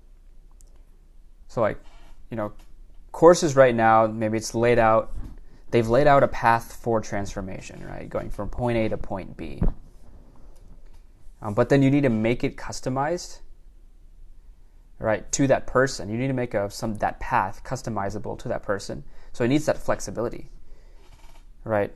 so 1.49 1.61
like, 1.61 1.81
you 2.31 2.37
know, 2.37 2.53
courses 3.11 3.57
right 3.57 3.75
now, 3.75 4.07
maybe 4.07 4.37
it's 4.37 4.55
laid 4.55 4.79
out 4.79 5.13
they've 5.73 5.89
laid 5.89 6.07
out 6.07 6.23
a 6.23 6.29
path 6.29 6.79
for 6.81 7.01
transformation, 7.01 7.85
right? 7.85 8.09
Going 8.09 8.31
from 8.31 8.49
point 8.49 8.79
A 8.79 8.89
to 8.91 8.97
point 8.97 9.37
B. 9.37 9.61
Um, 11.43 11.55
but 11.55 11.69
then 11.69 11.83
you 11.83 11.91
need 11.91 12.03
to 12.03 12.09
make 12.09 12.45
it 12.45 12.57
customized, 12.57 13.41
right, 15.01 15.31
to 15.33 15.49
that 15.49 15.67
person. 15.67 16.09
You 16.09 16.17
need 16.17 16.29
to 16.29 16.33
make 16.33 16.55
a, 16.55 16.71
some 16.71 16.95
that 16.99 17.19
path 17.19 17.65
customizable 17.65 18.39
to 18.39 18.49
that 18.49 18.63
person. 18.63 19.03
So 19.33 19.43
it 19.43 19.49
needs 19.49 19.67
that 19.67 19.77
flexibility, 19.77 20.49
right? 21.65 21.93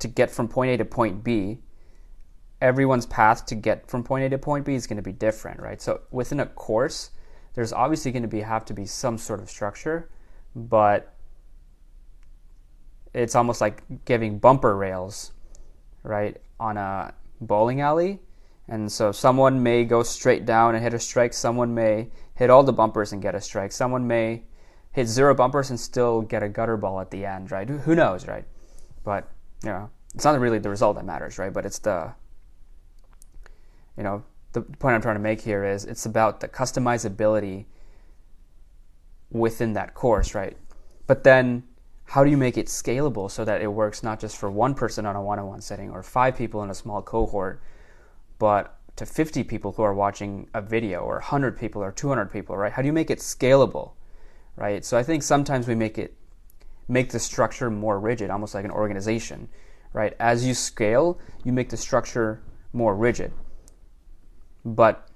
To 0.00 0.08
get 0.08 0.30
from 0.30 0.48
point 0.48 0.72
A 0.72 0.76
to 0.76 0.84
point 0.84 1.24
B, 1.24 1.60
everyone's 2.62 3.06
path 3.06 3.44
to 3.46 3.54
get 3.56 3.86
from 3.88 4.04
point 4.04 4.24
A 4.24 4.28
to 4.30 4.38
point 4.38 4.64
B 4.64 4.74
is 4.74 4.86
going 4.86 4.96
to 4.96 5.02
be 5.02 5.12
different, 5.12 5.60
right? 5.60 5.82
So 5.82 6.00
within 6.12 6.40
a 6.40 6.46
course, 6.46 7.10
there's 7.54 7.72
obviously 7.72 8.12
going 8.12 8.22
to 8.22 8.28
be 8.28 8.40
have 8.40 8.64
to 8.66 8.72
be 8.72 8.86
some 8.86 9.18
sort 9.18 9.40
of 9.40 9.50
structure, 9.50 10.08
but 10.54 11.12
it's 13.12 13.34
almost 13.34 13.60
like 13.60 13.82
giving 14.04 14.38
bumper 14.38 14.76
rails, 14.76 15.32
right, 16.04 16.40
on 16.58 16.76
a 16.76 17.12
bowling 17.40 17.80
alley. 17.80 18.20
And 18.68 18.90
so 18.90 19.10
someone 19.10 19.62
may 19.62 19.84
go 19.84 20.04
straight 20.04 20.46
down 20.46 20.74
and 20.76 20.82
hit 20.82 20.94
a 20.94 21.00
strike. 21.00 21.34
Someone 21.34 21.74
may 21.74 22.10
hit 22.34 22.48
all 22.48 22.62
the 22.62 22.72
bumpers 22.72 23.12
and 23.12 23.20
get 23.20 23.34
a 23.34 23.40
strike. 23.40 23.72
Someone 23.72 24.06
may 24.06 24.44
hit 24.92 25.08
zero 25.08 25.34
bumpers 25.34 25.70
and 25.70 25.78
still 25.78 26.22
get 26.22 26.42
a 26.42 26.48
gutter 26.48 26.76
ball 26.76 27.00
at 27.00 27.10
the 27.10 27.26
end, 27.26 27.50
right? 27.50 27.68
Who 27.68 27.94
knows, 27.94 28.26
right? 28.26 28.44
But, 29.04 29.28
you 29.64 29.70
know, 29.70 29.90
it's 30.14 30.24
not 30.24 30.38
really 30.38 30.60
the 30.60 30.70
result 30.70 30.96
that 30.96 31.04
matters, 31.04 31.38
right? 31.38 31.52
But 31.52 31.66
it's 31.66 31.80
the, 31.80 32.14
you 33.96 34.02
know, 34.02 34.22
the 34.52 34.60
point 34.60 34.94
I'm 34.94 35.02
trying 35.02 35.16
to 35.16 35.20
make 35.20 35.40
here 35.40 35.64
is 35.64 35.84
it's 35.84 36.06
about 36.06 36.40
the 36.40 36.48
customizability 36.48 37.64
within 39.30 39.72
that 39.72 39.94
course, 39.94 40.34
right? 40.34 40.56
But 41.06 41.24
then 41.24 41.64
how 42.04 42.22
do 42.22 42.30
you 42.30 42.36
make 42.36 42.58
it 42.58 42.66
scalable 42.66 43.30
so 43.30 43.44
that 43.44 43.62
it 43.62 43.66
works 43.66 44.02
not 44.02 44.20
just 44.20 44.36
for 44.36 44.50
one 44.50 44.74
person 44.74 45.06
on 45.06 45.16
a 45.16 45.22
one-on-one 45.22 45.60
setting 45.62 45.90
or 45.90 46.02
five 46.02 46.36
people 46.36 46.62
in 46.62 46.68
a 46.68 46.74
small 46.74 47.00
cohort 47.00 47.62
but 48.38 48.78
to 48.96 49.06
50 49.06 49.44
people 49.44 49.72
who 49.72 49.82
are 49.82 49.94
watching 49.94 50.46
a 50.52 50.60
video 50.60 51.00
or 51.00 51.14
100 51.14 51.58
people 51.58 51.82
or 51.82 51.90
200 51.90 52.30
people 52.30 52.56
right? 52.56 52.72
How 52.72 52.82
do 52.82 52.86
you 52.86 52.92
make 52.92 53.10
it 53.10 53.18
scalable 53.18 53.92
right? 54.56 54.84
So 54.84 54.98
i 54.98 55.02
think 55.02 55.22
sometimes 55.22 55.66
we 55.66 55.74
make 55.74 55.96
it 55.96 56.14
make 56.88 57.10
the 57.10 57.18
structure 57.18 57.70
more 57.70 57.98
rigid 57.98 58.28
almost 58.28 58.54
like 58.54 58.66
an 58.66 58.70
organization 58.70 59.48
right? 59.94 60.14
As 60.20 60.46
you 60.46 60.52
scale 60.52 61.18
you 61.44 61.52
make 61.52 61.70
the 61.70 61.78
structure 61.78 62.42
more 62.74 62.94
rigid 62.94 63.32
but 64.64 65.08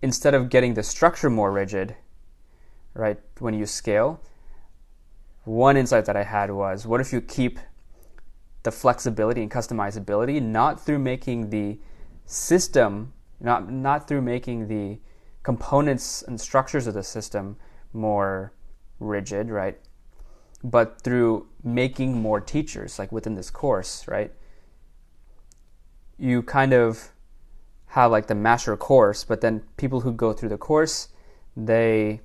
instead 0.00 0.34
of 0.34 0.48
getting 0.50 0.74
the 0.74 0.82
structure 0.82 1.30
more 1.30 1.52
rigid 1.52 1.94
right 2.94 3.18
when 3.38 3.54
you 3.54 3.64
scale 3.66 4.20
one 5.44 5.76
insight 5.76 6.04
that 6.04 6.16
I 6.16 6.24
had 6.24 6.50
was 6.50 6.86
what 6.86 7.00
if 7.00 7.12
you 7.12 7.20
keep 7.20 7.58
the 8.62 8.70
flexibility 8.70 9.42
and 9.42 9.50
customizability 9.50 10.40
not 10.40 10.84
through 10.84 10.98
making 10.98 11.50
the 11.50 11.78
system, 12.26 13.12
not, 13.40 13.70
not 13.70 14.08
through 14.08 14.22
making 14.22 14.68
the 14.68 14.98
components 15.42 16.22
and 16.22 16.40
structures 16.40 16.86
of 16.86 16.94
the 16.94 17.02
system 17.02 17.56
more 17.92 18.52
rigid, 19.00 19.50
right? 19.50 19.78
But 20.62 21.02
through 21.02 21.48
making 21.64 22.20
more 22.20 22.40
teachers, 22.40 22.98
like 22.98 23.10
within 23.10 23.34
this 23.34 23.50
course, 23.50 24.06
right? 24.06 24.32
You 26.18 26.42
kind 26.42 26.72
of 26.72 27.10
have 27.92 28.10
like 28.10 28.26
the 28.26 28.34
master 28.34 28.74
course, 28.74 29.22
but 29.22 29.42
then 29.42 29.62
people 29.76 30.00
who 30.00 30.12
go 30.12 30.32
through 30.32 30.48
the 30.48 30.56
course, 30.56 31.08
they 31.54 32.22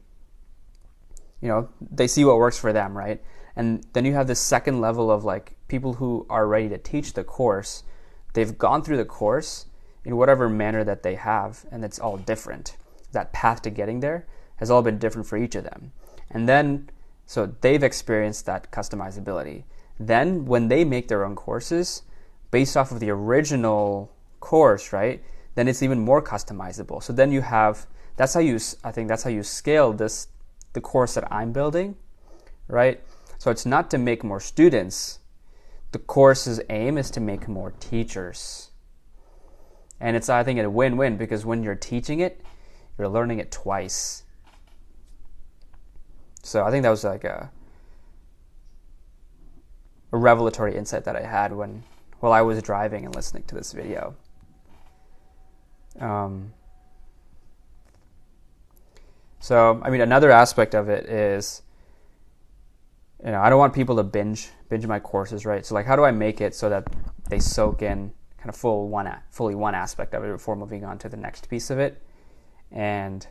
you 1.41 1.49
know 1.49 1.67
they 1.81 2.07
see 2.07 2.23
what 2.23 2.37
works 2.37 2.57
for 2.57 2.71
them 2.71 2.97
right? 2.97 3.21
And 3.53 3.85
then 3.91 4.05
you 4.05 4.13
have 4.13 4.27
this 4.27 4.39
second 4.39 4.79
level 4.79 5.11
of 5.11 5.25
like 5.25 5.57
people 5.67 5.95
who 5.95 6.25
are 6.29 6.47
ready 6.47 6.69
to 6.69 6.77
teach 6.77 7.13
the 7.13 7.23
course. 7.25 7.83
They've 8.33 8.57
gone 8.57 8.81
through 8.81 8.95
the 8.95 9.03
course 9.03 9.65
in 10.05 10.15
whatever 10.15 10.47
manner 10.47 10.85
that 10.85 11.03
they 11.03 11.15
have 11.15 11.65
and 11.69 11.83
it's 11.83 11.99
all 11.99 12.15
different. 12.15 12.77
That 13.11 13.33
path 13.33 13.61
to 13.63 13.69
getting 13.69 13.99
there 13.99 14.25
has 14.57 14.71
all 14.71 14.81
been 14.81 14.99
different 14.99 15.27
for 15.27 15.37
each 15.37 15.55
of 15.55 15.65
them. 15.65 15.91
And 16.31 16.47
then 16.47 16.89
so 17.25 17.53
they've 17.59 17.83
experienced 17.83 18.45
that 18.45 18.71
customizability. 18.71 19.65
Then 19.99 20.45
when 20.45 20.69
they 20.69 20.85
make 20.85 21.09
their 21.09 21.25
own 21.25 21.35
courses 21.35 22.03
based 22.51 22.77
off 22.77 22.93
of 22.93 23.01
the 23.01 23.09
original 23.09 24.13
course 24.39 24.93
right 24.93 25.21
then 25.57 25.67
it's 25.67 25.83
even 25.83 25.99
more 25.99 26.21
customizable 26.21 27.03
so 27.03 27.11
then 27.11 27.31
you 27.31 27.41
have 27.41 27.87
that's 28.15 28.33
how 28.33 28.39
you 28.39 28.57
i 28.83 28.91
think 28.91 29.09
that's 29.09 29.23
how 29.23 29.29
you 29.29 29.43
scale 29.43 29.91
this 29.91 30.27
the 30.77 30.81
course 30.81 31.15
that 31.15 31.31
I'm 31.31 31.51
building, 31.51 31.95
right? 32.67 33.01
So 33.39 33.49
it's 33.49 33.65
not 33.65 33.89
to 33.89 33.97
make 33.97 34.23
more 34.23 34.39
students. 34.39 35.17
The 35.91 35.97
course's 35.97 36.61
aim 36.69 36.99
is 36.99 37.09
to 37.11 37.19
make 37.19 37.47
more 37.47 37.71
teachers. 37.79 38.69
And 39.99 40.15
it's, 40.15 40.29
I 40.29 40.43
think, 40.43 40.59
a 40.59 40.69
win 40.69 40.97
win 40.97 41.17
because 41.17 41.47
when 41.47 41.63
you're 41.63 41.73
teaching 41.73 42.19
it, 42.19 42.41
you're 42.95 43.07
learning 43.07 43.39
it 43.39 43.51
twice. 43.51 44.21
So 46.43 46.63
I 46.63 46.69
think 46.69 46.83
that 46.83 46.91
was 46.91 47.03
like 47.03 47.23
a 47.23 47.51
a 50.13 50.17
revelatory 50.17 50.75
insight 50.75 51.03
that 51.05 51.15
I 51.15 51.23
had 51.23 51.51
when 51.51 51.83
while 52.19 52.31
I 52.31 52.41
was 52.41 52.61
driving 52.61 53.03
and 53.03 53.15
listening 53.15 53.43
to 53.47 53.55
this 53.55 53.73
video. 53.73 54.15
Um, 55.99 56.53
so, 59.39 59.79
I 59.83 59.89
mean, 59.89 60.01
another 60.01 60.31
aspect 60.31 60.75
of 60.75 60.89
it 60.89 61.05
is, 61.05 61.61
you 63.23 63.31
know, 63.31 63.41
I 63.41 63.49
don't 63.49 63.59
want 63.59 63.73
people 63.73 63.95
to 63.97 64.03
binge 64.03 64.49
binge 64.69 64.85
my 64.85 64.99
courses, 64.99 65.45
right? 65.45 65.65
So, 65.65 65.75
like, 65.75 65.85
how 65.85 65.95
do 65.95 66.03
I 66.03 66.11
make 66.11 66.41
it 66.41 66.53
so 66.53 66.69
that 66.69 66.87
they 67.29 67.39
soak 67.39 67.81
in 67.81 68.11
kind 68.37 68.49
of 68.49 68.55
full 68.55 68.89
one, 68.89 69.11
fully 69.31 69.55
one 69.55 69.75
aspect 69.75 70.13
of 70.13 70.23
it 70.23 70.31
before 70.31 70.55
moving 70.55 70.83
on 70.83 70.97
to 70.99 71.09
the 71.09 71.17
next 71.17 71.49
piece 71.49 71.69
of 71.69 71.79
it? 71.79 72.01
And 72.71 73.25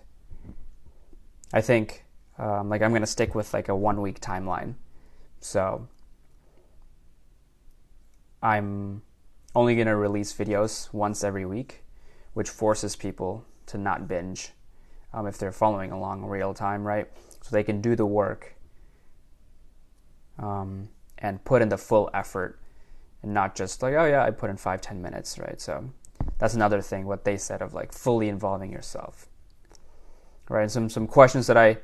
I 1.53 1.61
think, 1.61 2.05
um, 2.39 2.69
like, 2.69 2.83
I'm 2.83 2.91
going 2.91 3.03
to 3.03 3.07
stick 3.07 3.35
with 3.35 3.53
like 3.53 3.69
a 3.69 3.77
one 3.77 4.01
week 4.01 4.21
timeline. 4.21 4.75
So, 5.41 5.89
I'm 8.43 9.03
only 9.55 9.75
going 9.75 9.87
to 9.87 9.97
release 9.97 10.33
videos 10.33 10.93
once 10.93 11.25
every 11.25 11.45
week, 11.45 11.83
which 12.37 12.51
forces 12.51 12.95
people 12.95 13.47
to 13.65 13.79
not 13.79 14.07
binge 14.07 14.53
um, 15.15 15.27
if 15.27 15.39
they're 15.39 15.51
following 15.51 15.91
along 15.91 16.23
real 16.23 16.53
time, 16.53 16.87
right? 16.87 17.09
So 17.41 17.49
they 17.51 17.63
can 17.63 17.81
do 17.81 17.97
the 17.97 18.05
work 18.05 18.55
um, 20.39 20.91
and 21.17 21.43
put 21.47 21.63
in 21.63 21.71
the 21.71 21.79
full 21.79 22.11
effort 22.13 22.61
and 23.23 23.33
not 23.33 23.55
just 23.55 23.83
like, 23.83 23.95
oh 23.95 24.05
yeah, 24.05 24.23
I 24.23 24.33
put 24.33 24.51
in 24.51 24.59
five, 24.59 24.83
ten 24.83 25.01
minutes, 25.01 25.39
right? 25.39 25.59
So 25.59 25.89
that's 26.37 26.53
another 26.53 26.83
thing, 26.83 27.07
what 27.07 27.25
they 27.25 27.39
said 27.39 27.63
of 27.63 27.73
like 27.73 27.91
fully 27.91 28.29
involving 28.29 28.71
yourself, 28.71 29.31
right? 30.51 30.61
And 30.61 30.71
some, 30.71 30.91
some 30.91 31.07
questions 31.07 31.47
that 31.47 31.57
I 31.57 31.79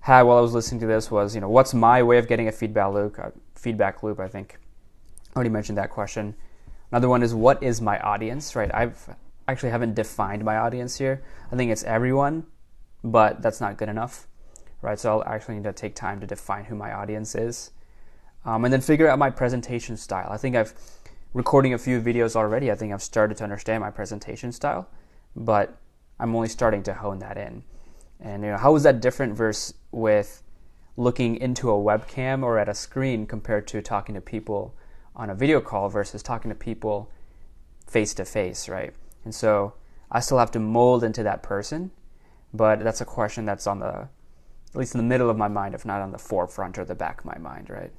had 0.00 0.22
while 0.22 0.38
I 0.38 0.40
was 0.40 0.54
listening 0.54 0.80
to 0.80 0.86
this 0.86 1.10
was, 1.10 1.34
you 1.34 1.42
know, 1.42 1.50
what's 1.50 1.74
my 1.74 2.02
way 2.02 2.16
of 2.16 2.28
getting 2.28 2.48
a 2.48 2.52
feedback 2.52 2.94
loop? 2.94 3.18
Uh, 3.18 3.28
feedback 3.54 4.02
loop, 4.02 4.20
I 4.20 4.28
think. 4.28 4.58
I 5.34 5.36
already 5.36 5.50
mentioned 5.50 5.76
that 5.76 5.90
question. 5.90 6.34
Another 6.90 7.10
one 7.10 7.22
is, 7.22 7.34
what 7.34 7.62
is 7.62 7.82
my 7.82 8.00
audience, 8.00 8.56
right? 8.56 8.70
I've 8.72 9.14
actually 9.48 9.70
haven't 9.70 9.94
defined 9.94 10.44
my 10.44 10.56
audience 10.56 10.96
here. 10.98 11.22
I 11.50 11.56
think 11.56 11.70
it's 11.70 11.84
everyone, 11.84 12.46
but 13.04 13.42
that's 13.42 13.60
not 13.60 13.76
good 13.76 13.88
enough, 13.88 14.26
right? 14.82 14.98
So 14.98 15.20
I'll 15.20 15.34
actually 15.34 15.56
need 15.56 15.64
to 15.64 15.72
take 15.72 15.94
time 15.94 16.20
to 16.20 16.26
define 16.26 16.64
who 16.64 16.74
my 16.74 16.92
audience 16.92 17.34
is, 17.34 17.70
um, 18.44 18.64
and 18.64 18.72
then 18.72 18.80
figure 18.80 19.08
out 19.08 19.18
my 19.18 19.30
presentation 19.30 19.96
style. 19.96 20.28
I 20.30 20.36
think 20.36 20.56
I've 20.56 20.74
recording 21.34 21.74
a 21.74 21.78
few 21.78 22.00
videos 22.00 22.34
already. 22.34 22.70
I 22.70 22.74
think 22.74 22.92
I've 22.92 23.02
started 23.02 23.36
to 23.38 23.44
understand 23.44 23.82
my 23.82 23.90
presentation 23.90 24.52
style, 24.52 24.88
but 25.34 25.76
I'm 26.18 26.34
only 26.34 26.48
starting 26.48 26.82
to 26.84 26.94
hone 26.94 27.18
that 27.18 27.36
in. 27.36 27.62
And 28.20 28.42
you 28.42 28.50
know, 28.50 28.56
how 28.56 28.74
is 28.74 28.82
that 28.84 29.00
different 29.00 29.34
versus 29.34 29.74
with 29.92 30.42
looking 30.96 31.36
into 31.36 31.70
a 31.70 31.74
webcam 31.74 32.42
or 32.42 32.58
at 32.58 32.68
a 32.68 32.74
screen 32.74 33.26
compared 33.26 33.66
to 33.68 33.82
talking 33.82 34.14
to 34.14 34.20
people 34.20 34.74
on 35.14 35.30
a 35.30 35.34
video 35.34 35.60
call 35.60 35.88
versus 35.88 36.22
talking 36.22 36.48
to 36.48 36.54
people 36.54 37.10
face 37.86 38.14
to 38.14 38.24
face, 38.24 38.68
right? 38.68 38.94
And 39.26 39.34
so 39.34 39.74
I 40.08 40.20
still 40.20 40.38
have 40.38 40.52
to 40.52 40.60
mold 40.60 41.02
into 41.02 41.24
that 41.24 41.42
person, 41.42 41.90
but 42.54 42.78
that's 42.84 43.00
a 43.00 43.04
question 43.04 43.44
that's 43.44 43.66
on 43.66 43.80
the, 43.80 44.08
at 44.68 44.76
least 44.76 44.94
in 44.94 44.98
the 44.98 45.04
middle 45.04 45.28
of 45.28 45.36
my 45.36 45.48
mind, 45.48 45.74
if 45.74 45.84
not 45.84 46.00
on 46.00 46.12
the 46.12 46.18
forefront 46.18 46.78
or 46.78 46.84
the 46.84 46.94
back 46.94 47.18
of 47.18 47.24
my 47.24 47.36
mind, 47.36 47.68
right? 47.68 47.90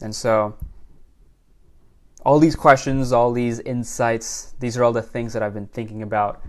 And 0.00 0.14
so 0.14 0.56
all 2.24 2.38
these 2.38 2.54
questions, 2.54 3.10
all 3.10 3.32
these 3.32 3.58
insights, 3.58 4.54
these 4.60 4.76
are 4.76 4.84
all 4.84 4.92
the 4.92 5.02
things 5.02 5.32
that 5.32 5.42
I've 5.42 5.54
been 5.54 5.66
thinking 5.66 6.02
about 6.02 6.44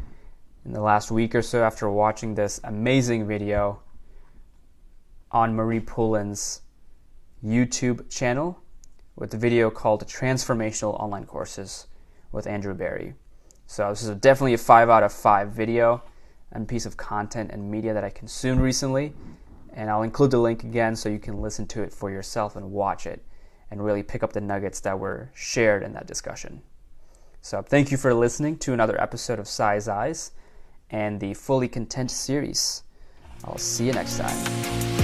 in 0.64 0.74
the 0.74 0.82
last 0.82 1.10
week 1.10 1.34
or 1.34 1.42
so 1.42 1.64
after 1.64 1.90
watching 1.90 2.36
this 2.36 2.62
amazing 2.66 3.26
video 3.26 3.80
on 5.32 5.56
Marie 5.56 5.80
Poulin's 5.80 6.62
YouTube 7.44 8.08
channel 8.12 8.62
with 9.16 9.32
the 9.32 9.38
video 9.38 9.72
called 9.72 10.06
Transformational 10.06 10.94
Online 11.00 11.26
Courses 11.26 11.88
with 12.32 12.48
Andrew 12.48 12.74
Barry. 12.74 13.14
So 13.66 13.90
this 13.90 14.04
is 14.04 14.16
definitely 14.16 14.54
a 14.54 14.58
5 14.58 14.90
out 14.90 15.04
of 15.04 15.12
5 15.12 15.50
video 15.50 16.04
and 16.52 16.68
piece 16.68 16.86
of 16.86 16.98
content 16.98 17.52
and 17.52 17.70
media 17.70 17.94
that 17.94 18.04
I 18.04 18.10
consumed 18.10 18.62
recently. 18.62 19.14
And 19.74 19.90
I'll 19.90 20.04
include 20.04 20.32
the 20.32 20.40
link 20.40 20.64
again 20.64 20.96
so 20.96 21.10
you 21.10 21.20
can 21.20 21.42
listen 21.42 21.68
to 21.68 21.84
it 21.84 21.94
for 21.94 22.10
yourself 22.10 22.56
and 22.56 22.72
watch 22.72 23.06
it 23.06 23.24
and 23.70 23.84
really 23.84 24.04
pick 24.04 24.24
up 24.24 24.34
the 24.34 24.42
nuggets 24.42 24.80
that 24.82 24.98
were 24.98 25.30
shared 25.34 25.84
in 25.84 25.94
that 25.94 26.08
discussion. 26.08 26.62
So 27.42 27.62
thank 27.62 27.92
you 27.92 27.98
for 27.98 28.14
listening 28.14 28.58
to 28.60 28.74
another 28.74 29.00
episode 29.00 29.40
of 29.40 29.48
Size 29.48 29.88
Eyes 29.88 30.32
and 30.90 31.20
the 31.20 31.34
Fully 31.34 31.68
Content 31.68 32.12
series. 32.12 32.84
I'll 33.44 33.58
see 33.58 33.86
you 33.86 33.94
next 33.94 34.18
time. 34.18 34.97